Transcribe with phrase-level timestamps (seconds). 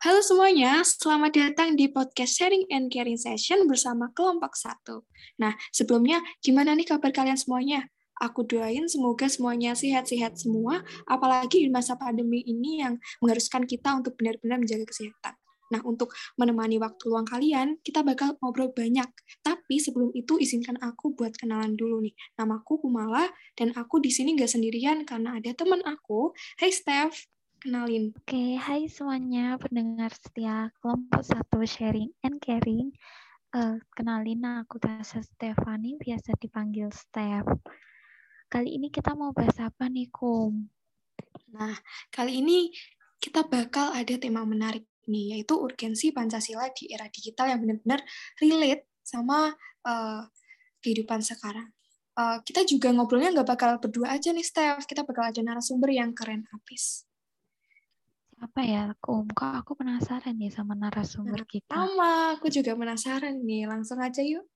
[0.00, 5.04] Halo semuanya, selamat datang di podcast Sharing and Caring Session bersama kelompok satu.
[5.36, 7.84] Nah, sebelumnya gimana nih kabar kalian semuanya?
[8.16, 14.16] Aku doain semoga semuanya sehat-sehat semua, apalagi di masa pandemi ini yang mengharuskan kita untuk
[14.16, 15.36] benar-benar menjaga kesehatan.
[15.68, 19.12] Nah, untuk menemani waktu luang kalian, kita bakal ngobrol banyak.
[19.44, 22.16] Tapi sebelum itu, izinkan aku buat kenalan dulu nih.
[22.40, 26.32] Namaku Kumala, dan aku di sini nggak sendirian karena ada teman aku.
[26.56, 27.28] Hey Steph,
[27.60, 28.16] kenalin.
[28.16, 32.88] Oke, hai semuanya pendengar setia kelompok satu sharing and caring.
[33.52, 37.44] Uh, kenalin aku Tasha Stefani, biasa dipanggil Steph.
[38.48, 40.56] Kali ini kita mau bahas apa nih, Kum?
[41.52, 41.76] Nah,
[42.08, 42.72] kali ini
[43.20, 48.00] kita bakal ada tema menarik nih, yaitu urgensi Pancasila di era digital yang benar-benar
[48.40, 49.52] relate sama
[49.84, 50.24] uh,
[50.80, 51.68] kehidupan sekarang.
[52.16, 54.88] Uh, kita juga ngobrolnya nggak bakal berdua aja nih, Steph.
[54.88, 57.09] Kita bakal ada narasumber yang keren habis
[58.40, 59.28] apa ya, Kum?
[59.28, 61.72] Kok aku penasaran nih sama narasumber nah, kita.
[61.76, 63.68] Sama, aku juga penasaran nih.
[63.68, 64.48] Langsung aja yuk.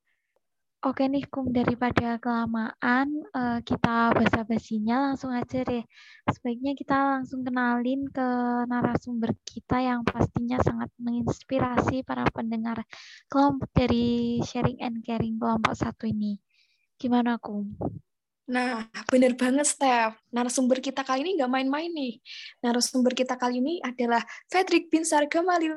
[0.85, 1.53] Oke nih, Kum.
[1.53, 5.85] Daripada kelamaan, uh, kita basa-basinya langsung aja deh.
[6.29, 8.29] Sebaiknya kita langsung kenalin ke
[8.69, 12.85] narasumber kita yang pastinya sangat menginspirasi para pendengar
[13.29, 16.41] kelompok dari Sharing and Caring kelompok satu ini.
[16.97, 17.77] Gimana, Kum?
[18.45, 20.21] Nah, benar banget, Steph.
[20.29, 22.21] Narasumber kita kali ini nggak main-main nih.
[22.61, 24.21] Narasumber kita kali ini adalah
[24.53, 25.73] Fredrik Binsar Gamalil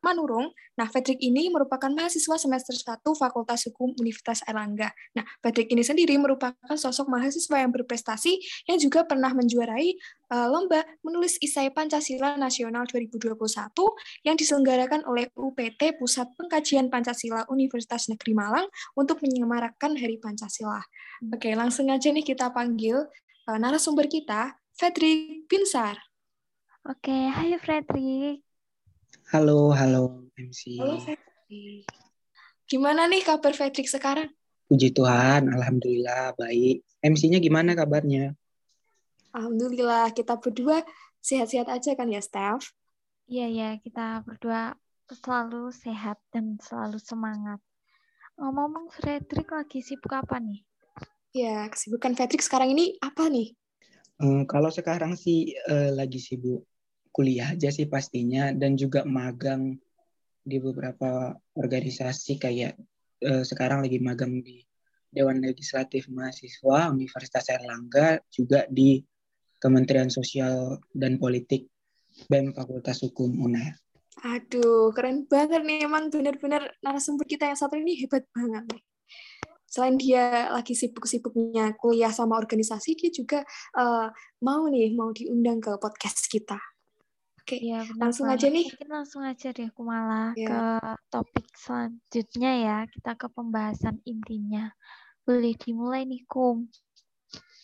[0.00, 0.48] Manurung.
[0.80, 4.88] Nah, Fredrik ini merupakan mahasiswa semester 1 Fakultas Hukum Universitas Erlangga.
[5.12, 9.92] Nah, Fredrik ini sendiri merupakan sosok mahasiswa yang berprestasi yang juga pernah menjuarai
[10.30, 13.36] uh, lomba menulis isai Pancasila Nasional 2021
[14.26, 18.66] yang diselenggarakan oleh UPT Pusat Pengkajian Pancasila Universitas Negeri Malang
[18.98, 20.82] untuk menyemarakan Hari Pancasila.
[21.30, 23.06] Oke, langsung aja nih kita panggil
[23.50, 25.96] uh, narasumber kita, Fredrik Binsar.
[26.86, 28.46] Oke, hai Fredrik.
[29.34, 30.78] Halo, halo MC.
[30.78, 31.82] Halo Fredrik.
[32.66, 34.30] Gimana nih kabar Fredrik sekarang?
[34.66, 36.82] Puji Tuhan, Alhamdulillah baik.
[36.98, 38.34] MC-nya gimana kabarnya?
[39.36, 40.80] Alhamdulillah kita berdua
[41.20, 42.72] sehat-sehat aja kan ya, Steph?
[43.28, 44.72] Iya, ya, kita berdua
[45.12, 47.60] selalu sehat dan selalu semangat.
[48.40, 50.64] Ngomong-ngomong, Fredrik lagi sibuk apa nih?
[51.36, 53.52] Ya, kesibukan Fredrik sekarang ini apa nih?
[54.16, 56.64] Hmm, kalau sekarang sih uh, lagi sibuk
[57.12, 59.76] kuliah aja sih pastinya dan juga magang
[60.40, 62.80] di beberapa organisasi kayak
[63.20, 64.64] uh, sekarang lagi magang di
[65.12, 69.00] Dewan Legislatif Mahasiswa Universitas Erlangga juga di
[69.58, 71.68] Kementerian Sosial dan Politik
[72.28, 73.76] BEM Fakultas Hukum UNER.
[74.24, 75.84] Aduh, keren banget nih.
[75.84, 78.82] Emang benar-benar narasumber kita yang satu ini hebat banget nih.
[79.66, 83.44] Selain dia lagi sibuk-sibuknya kuliah sama organisasi, dia juga
[83.76, 84.08] uh,
[84.40, 86.56] mau nih, mau diundang ke podcast kita.
[87.46, 88.66] Oke, ya, langsung aja nih.
[88.72, 90.48] Mungkin langsung aja deh, aku malah ya.
[90.50, 90.60] ke
[91.12, 92.76] topik selanjutnya ya.
[92.90, 94.72] Kita ke pembahasan intinya.
[95.22, 96.66] Boleh dimulai nih, Kum.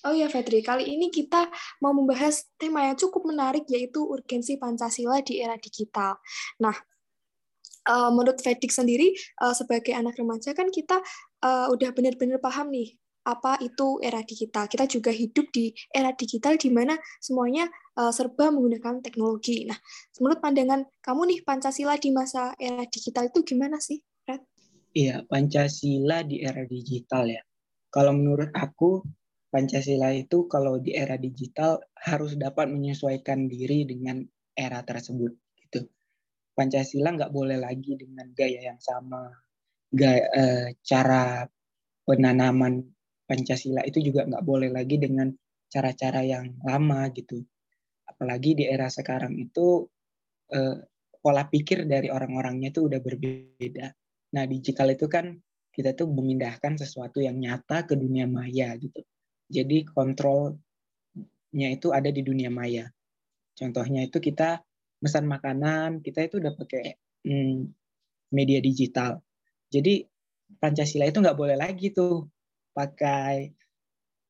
[0.03, 1.47] Oh ya, Fedri, kali ini kita
[1.79, 6.19] mau membahas tema yang cukup menarik, yaitu urgensi Pancasila di era digital.
[6.59, 6.75] Nah,
[7.87, 10.99] uh, menurut Fedik sendiri, uh, sebagai anak remaja kan kita
[11.47, 14.67] uh, udah benar-benar paham nih, apa itu era digital.
[14.67, 17.71] Kita juga hidup di era digital di mana semuanya
[18.11, 19.71] serba menggunakan teknologi.
[19.71, 19.79] Nah,
[20.19, 24.43] menurut pandangan kamu nih, Pancasila di masa era digital itu gimana sih, Fred?
[24.99, 27.43] Iya, Pancasila di era digital ya.
[27.93, 29.07] Kalau menurut aku,
[29.53, 34.25] Pancasila itu kalau di era digital harus dapat menyesuaikan diri dengan
[34.57, 35.29] era tersebut
[35.61, 35.85] gitu.
[36.57, 39.29] Pancasila nggak boleh lagi dengan gaya yang sama,
[39.93, 41.45] gaya, eh, cara
[42.09, 42.81] penanaman
[43.29, 45.29] Pancasila itu juga nggak boleh lagi dengan
[45.69, 47.45] cara-cara yang lama gitu.
[48.09, 49.85] Apalagi di era sekarang itu
[50.49, 50.81] eh,
[51.21, 53.87] pola pikir dari orang-orangnya itu udah berbeda.
[54.33, 55.37] Nah digital itu kan
[55.77, 59.05] kita tuh memindahkan sesuatu yang nyata ke dunia maya gitu
[59.53, 62.89] jadi kontrolnya itu ada di dunia maya.
[63.53, 64.65] Contohnya itu kita
[64.97, 66.97] pesan makanan, kita itu udah pakai
[67.29, 67.69] hmm,
[68.33, 69.21] media digital.
[69.69, 70.09] Jadi
[70.57, 72.29] Pancasila itu nggak boleh lagi tuh
[72.73, 73.53] pakai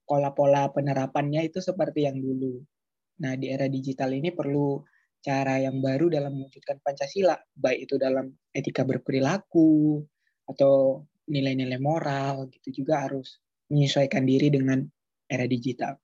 [0.03, 2.59] pola-pola penerapannya itu seperti yang dulu.
[3.23, 4.83] Nah di era digital ini perlu
[5.23, 10.03] cara yang baru dalam mewujudkan Pancasila, baik itu dalam etika berperilaku
[10.51, 13.39] atau nilai-nilai moral gitu juga harus
[13.71, 14.83] menyesuaikan diri dengan
[15.33, 15.97] era digital.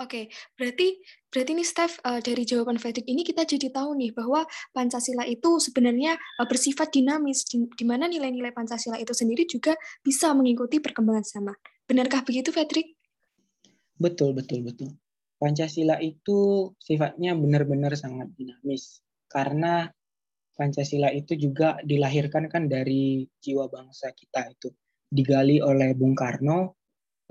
[0.00, 4.48] Oke, berarti berarti nih Steph uh, dari jawaban Fredrik ini kita jadi tahu nih bahwa
[4.72, 10.32] Pancasila itu sebenarnya uh, bersifat dinamis di, di mana nilai-nilai Pancasila itu sendiri juga bisa
[10.32, 11.56] mengikuti perkembangan zaman.
[11.84, 12.96] Benarkah begitu Fredrik?
[14.00, 14.96] Betul, betul, betul.
[15.36, 19.92] Pancasila itu sifatnya benar-benar sangat dinamis karena
[20.56, 24.72] Pancasila itu juga dilahirkan kan dari jiwa bangsa kita itu
[25.12, 26.80] digali oleh Bung Karno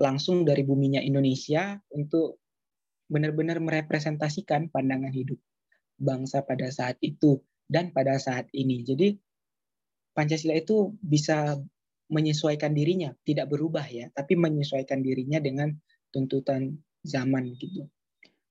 [0.02, 2.42] langsung dari buminya Indonesia untuk
[3.06, 5.38] benar-benar merepresentasikan pandangan hidup
[6.02, 7.38] bangsa pada saat itu
[7.70, 8.82] dan pada saat ini.
[8.82, 9.14] Jadi
[10.12, 11.56] Pancasila itu bisa
[12.12, 15.72] menyesuaikan dirinya, tidak berubah ya, tapi menyesuaikan dirinya dengan
[16.12, 17.88] tuntutan zaman gitu.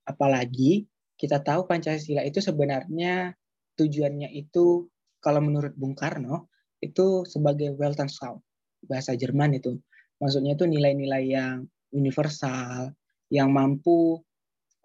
[0.02, 3.36] Apalagi kita tahu Pancasila itu sebenarnya
[3.78, 4.90] tujuannya itu
[5.22, 6.50] kalau menurut Bung Karno
[6.82, 8.42] itu sebagai Weltanschauung
[8.90, 9.78] bahasa Jerman itu.
[10.22, 12.94] Maksudnya itu nilai-nilai yang universal
[13.26, 14.22] yang mampu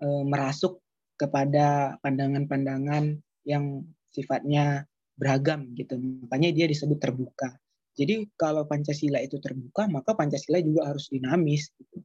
[0.01, 0.81] e, merasuk
[1.13, 6.01] kepada pandangan-pandangan yang sifatnya beragam gitu.
[6.25, 7.54] Makanya dia disebut terbuka.
[7.98, 11.74] Jadi kalau Pancasila itu terbuka, maka Pancasila juga harus dinamis.
[11.74, 12.01] Gitu.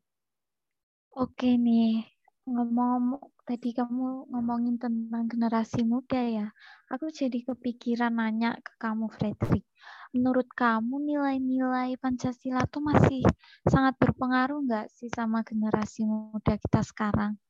[1.13, 2.09] Oke nih,
[2.49, 6.49] ngomong tadi kamu ngomongin tentang generasi muda ya.
[6.89, 9.69] Aku jadi kepikiran nanya ke kamu, Frederick.
[10.13, 13.25] Menurut kamu nilai-nilai Pancasila tuh masih
[13.65, 17.41] sangat berpengaruh nggak sih sama generasi muda kita sekarang?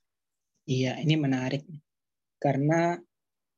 [0.70, 1.66] Iya, ini menarik.
[2.38, 2.94] Karena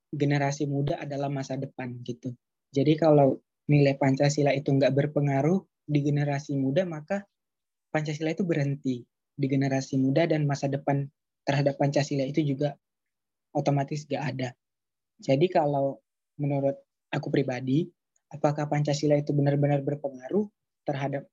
[0.08, 2.32] generasi muda adalah masa depan gitu.
[2.72, 7.28] Jadi kalau nilai Pancasila itu nggak berpengaruh di generasi muda, maka
[7.92, 9.04] Pancasila itu berhenti
[9.36, 11.04] di generasi muda dan masa depan
[11.44, 12.72] terhadap Pancasila itu juga
[13.52, 14.48] otomatis nggak ada.
[15.20, 16.00] Jadi kalau
[16.40, 16.80] menurut
[17.12, 17.86] aku pribadi,
[18.34, 20.50] apakah Pancasila itu benar-benar berpengaruh
[20.82, 21.30] terhadap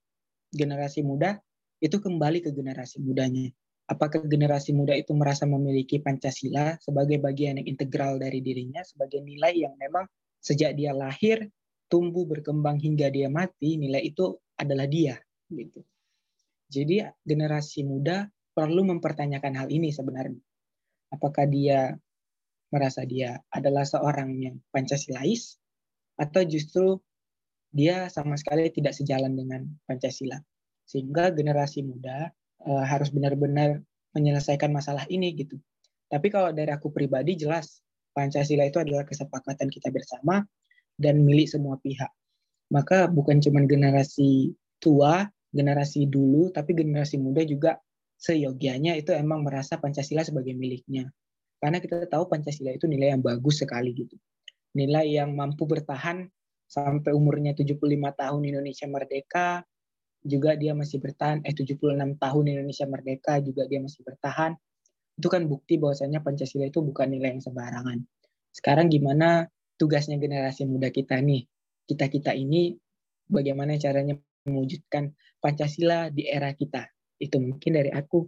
[0.54, 1.42] generasi muda?
[1.82, 3.50] Itu kembali ke generasi mudanya
[3.92, 9.52] apakah generasi muda itu merasa memiliki Pancasila sebagai bagian yang integral dari dirinya, sebagai nilai
[9.68, 10.08] yang memang
[10.40, 11.44] sejak dia lahir,
[11.92, 15.20] tumbuh, berkembang hingga dia mati, nilai itu adalah dia.
[15.52, 15.84] Gitu.
[16.72, 18.24] Jadi generasi muda
[18.56, 20.40] perlu mempertanyakan hal ini sebenarnya.
[21.12, 21.92] Apakah dia
[22.72, 25.60] merasa dia adalah seorang yang Pancasilais
[26.22, 27.02] atau justru
[27.74, 30.38] dia sama sekali tidak sejalan dengan Pancasila.
[30.86, 32.30] Sehingga generasi muda
[32.62, 33.82] uh, harus benar-benar
[34.14, 35.58] menyelesaikan masalah ini gitu.
[36.06, 37.82] Tapi kalau dari aku pribadi jelas
[38.12, 40.44] Pancasila itu adalah kesepakatan kita bersama
[41.00, 42.12] dan milik semua pihak.
[42.68, 47.80] Maka bukan cuma generasi tua, generasi dulu, tapi generasi muda juga
[48.20, 51.08] seyogianya itu emang merasa Pancasila sebagai miliknya.
[51.56, 54.20] Karena kita tahu Pancasila itu nilai yang bagus sekali gitu.
[54.72, 56.24] Nilai yang mampu bertahan
[56.64, 57.76] sampai umurnya 75
[58.16, 59.60] tahun Indonesia merdeka,
[60.22, 64.54] juga dia masih bertahan eh 76 tahun Indonesia merdeka juga dia masih bertahan.
[65.18, 67.98] Itu kan bukti bahwasanya Pancasila itu bukan nilai yang sembarangan.
[68.54, 71.44] Sekarang gimana tugasnya generasi muda kita nih?
[71.84, 72.72] Kita kita ini
[73.26, 74.16] bagaimana caranya
[74.46, 76.86] mewujudkan Pancasila di era kita?
[77.18, 78.24] Itu mungkin dari aku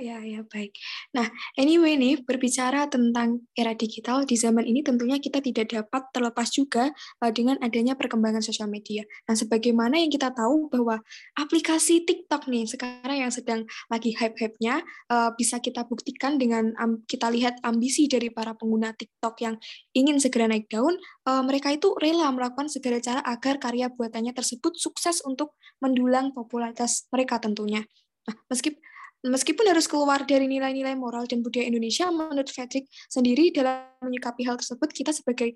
[0.00, 0.72] ya, ya baik.
[1.12, 1.28] Nah,
[1.60, 6.88] anyway nih berbicara tentang era digital di zaman ini tentunya kita tidak dapat terlepas juga
[7.20, 9.04] uh, dengan adanya perkembangan sosial media.
[9.28, 11.04] Nah, sebagaimana yang kita tahu bahwa
[11.36, 14.80] aplikasi TikTok nih sekarang yang sedang lagi hype-hype-nya
[15.12, 16.72] uh, bisa kita buktikan dengan
[17.04, 19.54] kita lihat ambisi dari para pengguna TikTok yang
[19.92, 20.96] ingin segera naik daun,
[21.28, 25.54] uh, mereka itu rela melakukan segala cara agar karya buatannya tersebut sukses untuk
[25.84, 27.84] mendulang popularitas mereka tentunya.
[28.24, 28.89] Nah, meskipun
[29.20, 34.56] Meskipun harus keluar dari nilai-nilai moral dan budaya Indonesia, menurut Frederick sendiri dalam menyikapi hal
[34.56, 35.52] tersebut, kita sebagai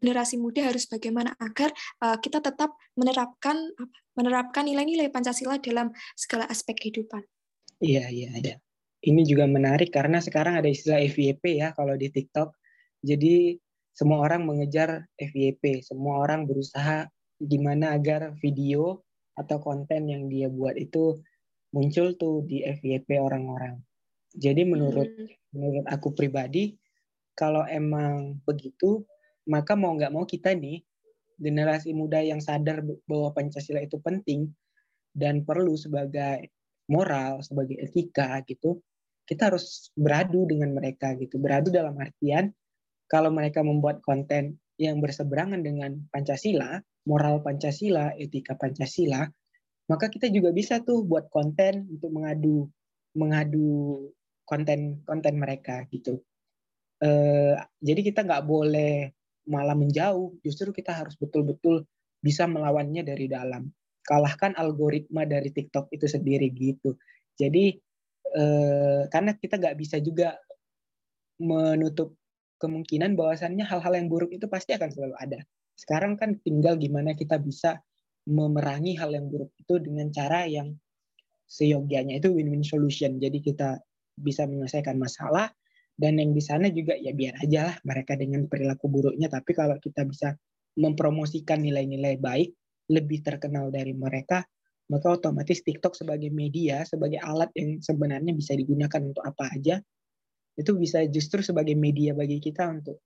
[0.00, 1.68] generasi muda harus bagaimana agar
[2.00, 3.60] uh, kita tetap menerapkan
[4.16, 7.20] menerapkan nilai-nilai Pancasila dalam segala aspek kehidupan.
[7.84, 8.56] Iya, iya, iya.
[9.04, 12.56] Ini juga menarik karena sekarang ada istilah FYP ya kalau di TikTok.
[13.04, 13.60] Jadi
[13.92, 17.04] semua orang mengejar FYP, semua orang berusaha
[17.36, 19.04] gimana agar video
[19.38, 21.20] atau konten yang dia buat itu
[21.74, 23.76] muncul tuh di FYP orang-orang.
[24.32, 25.56] Jadi menurut hmm.
[25.56, 26.76] menurut aku pribadi
[27.32, 29.04] kalau emang begitu
[29.48, 30.84] maka mau nggak mau kita nih
[31.38, 34.50] generasi muda yang sadar bahwa Pancasila itu penting
[35.14, 36.52] dan perlu sebagai
[36.90, 38.82] moral, sebagai etika gitu,
[39.24, 41.38] kita harus beradu dengan mereka gitu.
[41.38, 42.50] Beradu dalam artian
[43.08, 49.24] kalau mereka membuat konten yang berseberangan dengan Pancasila, moral Pancasila, etika Pancasila,
[49.88, 52.68] maka kita juga bisa tuh buat konten untuk mengadu
[53.16, 54.12] mengadu
[54.44, 56.20] konten konten mereka gitu.
[56.98, 59.12] Uh, jadi kita nggak boleh
[59.48, 60.36] malah menjauh.
[60.44, 61.88] Justru kita harus betul-betul
[62.20, 63.68] bisa melawannya dari dalam.
[64.04, 66.96] Kalahkan algoritma dari TikTok itu sendiri gitu.
[67.36, 67.76] Jadi
[68.36, 70.36] uh, karena kita nggak bisa juga
[71.40, 72.18] menutup
[72.58, 75.40] kemungkinan bahwasannya hal-hal yang buruk itu pasti akan selalu ada.
[75.78, 77.78] Sekarang kan tinggal gimana kita bisa
[78.28, 80.76] memerangi hal yang buruk itu dengan cara yang
[81.48, 83.16] seyogianya itu win-win solution.
[83.16, 83.80] Jadi kita
[84.20, 85.48] bisa menyelesaikan masalah
[85.98, 89.74] dan yang di sana juga ya biar aja lah mereka dengan perilaku buruknya tapi kalau
[89.82, 90.34] kita bisa
[90.78, 92.54] mempromosikan nilai-nilai baik
[92.94, 94.46] lebih terkenal dari mereka
[94.88, 99.82] maka otomatis TikTok sebagai media sebagai alat yang sebenarnya bisa digunakan untuk apa aja
[100.54, 103.02] itu bisa justru sebagai media bagi kita untuk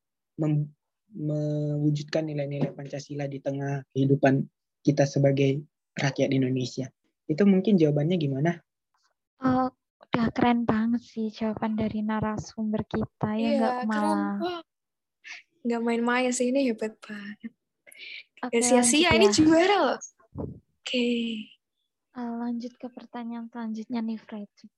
[1.13, 4.41] mewujudkan nilai-nilai Pancasila di tengah kehidupan
[4.83, 5.63] kita sebagai
[5.95, 6.91] rakyat Indonesia.
[7.25, 8.53] Itu mungkin jawabannya gimana?
[9.43, 9.71] Oh,
[10.03, 14.37] udah keren banget sih jawaban dari narasumber kita ya nggak Iya, malah.
[14.39, 14.63] keren.
[15.63, 17.55] Nggak main-main sih, ini hebat banget.
[18.43, 19.35] Oke, Gak sia-sia, lanjut ini ya.
[19.39, 19.99] juara loh.
[20.83, 21.07] Oke.
[22.13, 24.71] Eh, lanjut ke pertanyaan selanjutnya nih Fredrik.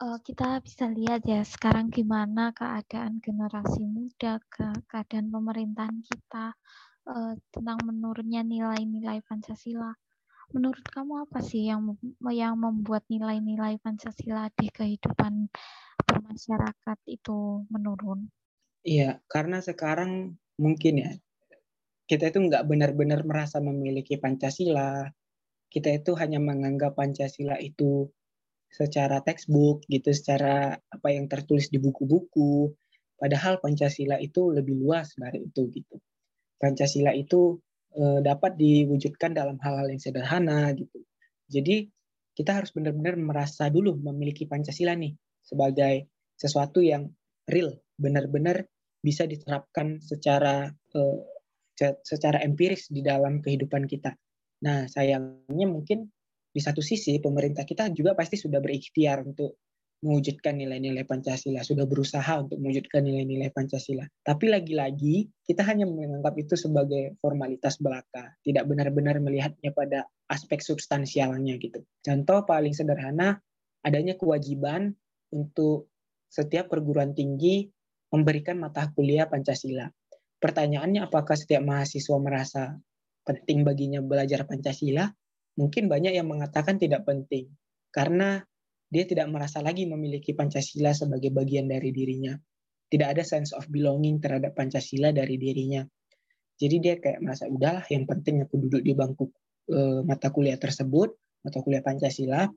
[0.00, 6.52] Eh, kita bisa lihat ya sekarang gimana keadaan generasi muda, ke keadaan pemerintahan kita
[7.06, 9.92] eh, tentang menurunnya nilai-nilai Pancasila.
[10.50, 11.94] Menurut kamu apa sih yang
[12.34, 15.46] yang membuat nilai-nilai Pancasila di kehidupan
[16.08, 18.28] bermasyarakat itu menurun?
[18.82, 21.10] Iya, karena sekarang mungkin ya
[22.10, 25.06] kita itu nggak benar-benar merasa memiliki Pancasila.
[25.70, 28.10] Kita itu hanya menganggap Pancasila itu
[28.70, 32.74] secara textbook gitu, secara apa yang tertulis di buku-buku.
[33.20, 35.96] Padahal Pancasila itu lebih luas dari itu gitu.
[36.60, 37.56] Pancasila itu
[37.96, 41.00] eh, dapat diwujudkan dalam hal-hal yang sederhana gitu.
[41.48, 41.88] Jadi
[42.36, 47.08] kita harus benar-benar merasa dulu memiliki Pancasila nih sebagai sesuatu yang
[47.48, 48.68] real, benar-benar
[49.00, 51.18] bisa diterapkan secara eh,
[51.74, 54.12] se- secara empiris di dalam kehidupan kita.
[54.60, 56.04] Nah, sayangnya mungkin
[56.50, 59.69] di satu sisi pemerintah kita juga pasti sudah berikhtiar untuk
[60.00, 64.08] mewujudkan nilai-nilai Pancasila, sudah berusaha untuk mewujudkan nilai-nilai Pancasila.
[64.24, 71.60] Tapi lagi-lagi kita hanya menganggap itu sebagai formalitas belaka, tidak benar-benar melihatnya pada aspek substansialnya
[71.60, 71.84] gitu.
[72.00, 73.36] Contoh paling sederhana
[73.84, 74.96] adanya kewajiban
[75.36, 75.92] untuk
[76.32, 77.68] setiap perguruan tinggi
[78.08, 79.84] memberikan mata kuliah Pancasila.
[80.40, 82.72] Pertanyaannya apakah setiap mahasiswa merasa
[83.28, 85.04] penting baginya belajar Pancasila?
[85.60, 87.52] Mungkin banyak yang mengatakan tidak penting
[87.92, 88.40] karena
[88.90, 92.34] dia tidak merasa lagi memiliki Pancasila sebagai bagian dari dirinya.
[92.90, 95.86] Tidak ada sense of belonging terhadap Pancasila dari dirinya.
[96.58, 99.30] Jadi dia kayak merasa udahlah yang penting aku duduk di bangku
[99.70, 101.14] eh, mata kuliah tersebut,
[101.46, 102.50] mata kuliah Pancasila,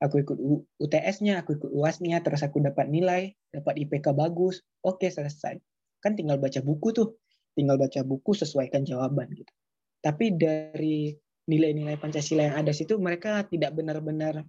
[0.00, 0.38] aku ikut
[0.80, 5.58] UTS-nya, aku ikut UAS-nya, terus aku dapat nilai, dapat IPK bagus, oke selesai.
[6.00, 7.20] Kan tinggal baca buku tuh,
[7.52, 9.52] tinggal baca buku sesuaikan jawaban gitu.
[10.00, 11.12] Tapi dari
[11.50, 14.46] nilai-nilai Pancasila yang ada situ mereka tidak benar-benar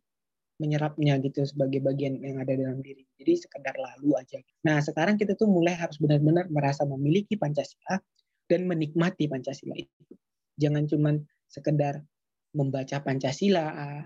[0.61, 3.01] menyerapnya gitu sebagai bagian yang ada dalam diri.
[3.17, 4.37] Jadi sekedar lalu aja.
[4.61, 7.97] Nah, sekarang kita tuh mulai harus benar-benar merasa memiliki Pancasila
[8.45, 10.13] dan menikmati Pancasila itu.
[10.61, 11.17] Jangan cuman
[11.49, 12.05] sekedar
[12.53, 14.05] membaca Pancasila,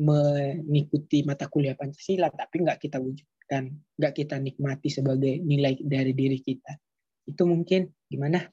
[0.00, 6.38] mengikuti mata kuliah Pancasila, tapi nggak kita wujudkan, nggak kita nikmati sebagai nilai dari diri
[6.40, 6.76] kita.
[7.28, 8.44] Itu mungkin gimana?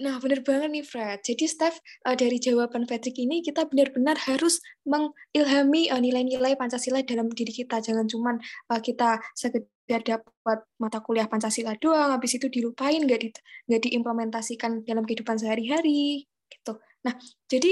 [0.00, 1.20] Nah, benar banget nih, Fred.
[1.20, 1.76] Jadi, Steph,
[2.08, 4.58] eh, dari jawaban Patrick ini, kita benar-benar harus
[4.88, 7.78] mengilhami eh, nilai-nilai Pancasila dalam diri kita.
[7.84, 8.40] Jangan cuma
[8.80, 13.28] kita sekedar dapat mata kuliah Pancasila doang, habis itu dilupain, nggak di,
[13.68, 16.24] nggak diimplementasikan dalam kehidupan sehari-hari.
[16.52, 16.72] gitu.
[17.04, 17.14] Nah,
[17.48, 17.70] jadi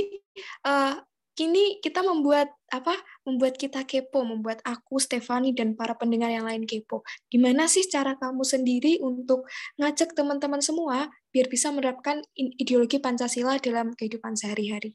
[0.67, 0.95] eh,
[1.41, 2.93] kini kita membuat apa?
[3.25, 7.01] Membuat kita kepo, membuat aku, Stefani, dan para pendengar yang lain kepo.
[7.33, 9.49] Gimana sih cara kamu sendiri untuk
[9.81, 14.93] ngajak teman-teman semua biar bisa menerapkan ideologi Pancasila dalam kehidupan sehari-hari?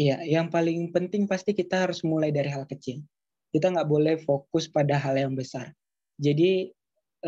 [0.00, 3.04] Iya, yang paling penting pasti kita harus mulai dari hal kecil.
[3.52, 5.68] Kita nggak boleh fokus pada hal yang besar.
[6.16, 6.72] Jadi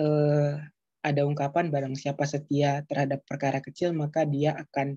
[0.01, 0.53] eh,
[1.05, 4.97] ada ungkapan barang siapa setia terhadap perkara kecil maka dia akan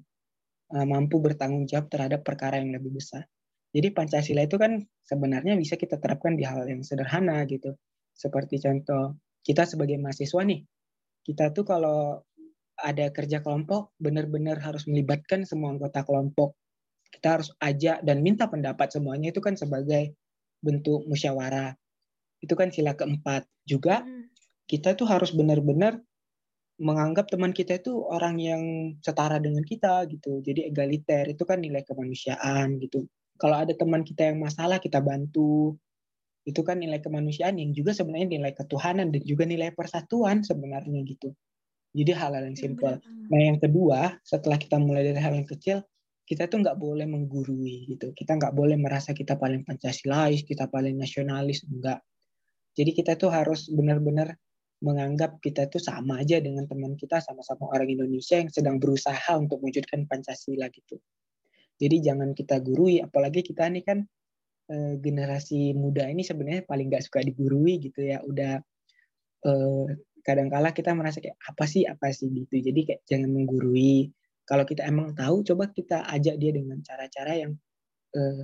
[0.80, 3.28] eh, mampu bertanggung jawab terhadap perkara yang lebih besar.
[3.69, 7.77] Jadi Pancasila itu kan sebenarnya bisa kita terapkan di hal yang sederhana gitu.
[8.13, 10.65] Seperti contoh kita sebagai mahasiswa nih,
[11.23, 12.19] kita tuh kalau
[12.79, 16.55] ada kerja kelompok benar-benar harus melibatkan semua anggota kelompok.
[17.09, 20.13] Kita harus ajak dan minta pendapat semuanya itu kan sebagai
[20.61, 21.75] bentuk musyawarah.
[22.39, 23.45] Itu kan sila keempat.
[23.67, 24.05] Juga
[24.69, 25.99] kita tuh harus benar-benar
[26.79, 28.63] menganggap teman kita itu orang yang
[29.03, 30.39] setara dengan kita gitu.
[30.39, 33.03] Jadi egaliter itu kan nilai kemanusiaan gitu.
[33.39, 35.79] Kalau ada teman kita yang masalah kita bantu.
[36.43, 41.31] Itu kan nilai kemanusiaan yang juga sebenarnya nilai ketuhanan dan juga nilai persatuan sebenarnya gitu.
[41.93, 43.01] Jadi hal-hal yang simpel.
[43.29, 45.81] Nah yang kedua setelah kita mulai dari hal yang kecil,
[46.29, 48.13] kita tuh nggak boleh menggurui gitu.
[48.13, 52.01] Kita nggak boleh merasa kita paling pancasilais, kita paling nasionalis, enggak.
[52.77, 54.38] Jadi kita tuh harus benar-benar
[54.79, 59.60] menganggap kita tuh sama aja dengan teman kita sama-sama orang Indonesia yang sedang berusaha untuk
[59.60, 61.01] mewujudkan Pancasila gitu.
[61.79, 64.03] Jadi jangan kita gurui, apalagi kita ini kan
[64.69, 68.19] eh, generasi muda ini sebenarnya paling nggak suka digurui gitu ya.
[68.21, 68.59] Udah
[69.48, 69.88] eh,
[70.21, 72.27] kadangkala kita merasa kayak apa sih apa sih?
[72.29, 72.59] gitu.
[72.59, 74.12] Jadi kayak jangan menggurui.
[74.43, 77.51] Kalau kita emang tahu coba kita ajak dia dengan cara-cara yang
[78.15, 78.43] eh,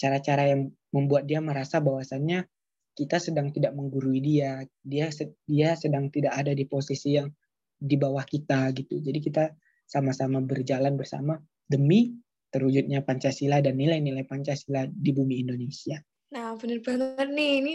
[0.00, 2.48] cara-cara yang membuat dia merasa bahwasannya
[2.94, 4.64] kita sedang tidak menggurui dia.
[4.80, 5.12] Dia
[5.44, 7.28] dia sedang tidak ada di posisi yang
[7.76, 9.02] di bawah kita gitu.
[9.02, 9.44] Jadi kita
[9.84, 11.36] sama-sama berjalan bersama
[11.68, 12.23] demi
[12.54, 15.98] terwujudnya Pancasila dan nilai-nilai Pancasila di bumi Indonesia.
[16.30, 17.52] Nah, benar banget nih.
[17.58, 17.72] Ini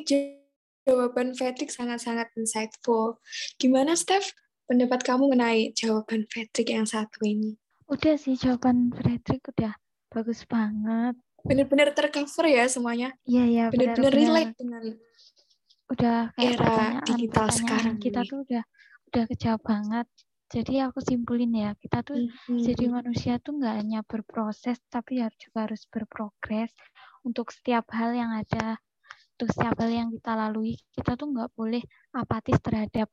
[0.87, 3.19] jawaban Patrick sangat-sangat insightful.
[3.59, 4.31] Gimana, Steph?
[4.71, 7.59] Pendapat kamu mengenai jawaban Patrick yang satu ini?
[7.91, 9.75] Udah sih, jawaban Patrick udah
[10.07, 11.19] bagus banget.
[11.43, 13.11] Benar-benar tercover ya semuanya?
[13.27, 13.65] Iya, iya.
[13.67, 14.83] Benar-benar relate dengan
[15.89, 18.29] udah kayak era digital sekarang kita ini.
[18.29, 18.63] tuh udah
[19.09, 20.05] udah kejauh banget
[20.49, 22.61] jadi aku simpulin ya kita tuh hmm.
[22.65, 26.73] jadi manusia tuh nggak hanya berproses tapi harus juga harus berprogres
[27.21, 28.81] untuk setiap hal yang ada
[29.37, 30.75] untuk setiap hal yang kita lalui.
[30.91, 31.79] Kita tuh nggak boleh
[32.11, 33.07] apatis terhadap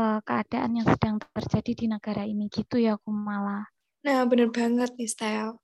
[0.00, 3.68] uh, keadaan yang sedang terjadi di negara ini gitu ya aku malah
[4.06, 5.58] nah bener banget nih style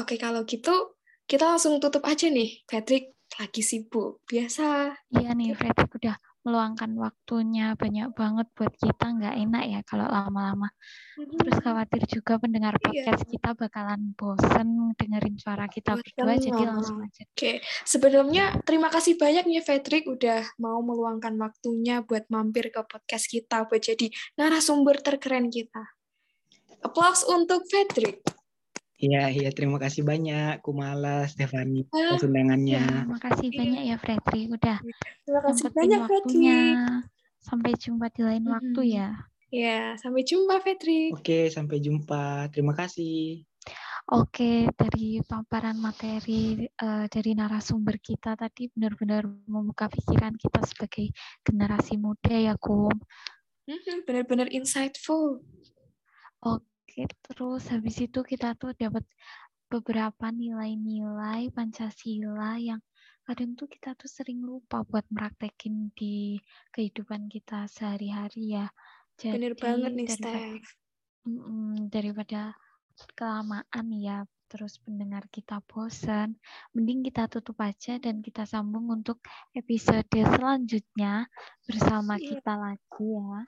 [0.00, 2.62] oke kalau gitu kita langsung tutup aja nih.
[2.70, 4.94] Patrick lagi sibuk biasa.
[5.10, 6.14] Iya nih Patrick udah
[6.46, 10.70] meluangkan waktunya banyak banget buat kita nggak enak ya kalau lama-lama.
[11.18, 12.82] Terus khawatir juga pendengar iya.
[12.86, 13.30] podcast iya.
[13.34, 17.26] kita bakalan bosen dengerin suara kita Bosen berdua, jadi langsung aja.
[17.26, 23.26] Oke, sebelumnya terima kasih banyak nih Fredrik udah mau meluangkan waktunya buat mampir ke podcast
[23.26, 24.06] kita buat jadi
[24.38, 25.82] narasumber terkeren kita.
[26.86, 28.22] Applause untuk Fredrik.
[28.96, 32.80] Iya, iya terima kasih banyak Kumala, Stefani atas undangannya.
[32.80, 33.58] Ya, terima kasih iya.
[33.60, 34.78] banyak ya Fredri udah
[35.20, 36.60] terima kasih banyak waktunya.
[37.44, 38.54] Sampai jumpa di lain hmm.
[38.56, 39.08] waktu ya.
[39.52, 41.12] Ya, sampai jumpa Fredri.
[41.12, 42.48] Oke, sampai jumpa.
[42.50, 43.44] Terima kasih.
[44.06, 51.12] Oke, dari paparan materi uh, dari narasumber kita tadi benar-benar membuka pikiran kita sebagai
[51.44, 52.96] generasi muda ya, Kum.
[54.08, 55.44] Benar-benar insightful.
[56.40, 59.04] Oke terus habis itu kita tuh dapat
[59.68, 62.80] beberapa nilai-nilai Pancasila yang
[63.26, 66.38] kadang tuh kita tuh sering lupa buat meraktekin di
[66.70, 68.66] kehidupan kita sehari-hari ya.
[69.18, 70.40] Jadi, Bener banget nih, daripada,
[71.26, 72.40] mm, daripada
[73.18, 76.38] kelamaan ya, terus pendengar kita bosan,
[76.72, 79.20] mending kita tutup aja dan kita sambung untuk
[79.52, 81.26] episode selanjutnya
[81.66, 83.42] bersama kita lagi ya.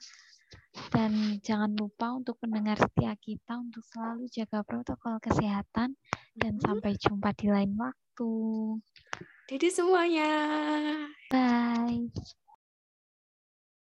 [0.89, 5.93] Dan jangan lupa untuk pendengar setia kita untuk selalu jaga protokol kesehatan
[6.33, 6.63] dan hmm.
[6.65, 8.31] sampai jumpa di lain waktu.
[9.49, 10.31] Jadi semuanya.
[11.29, 12.48] Bye.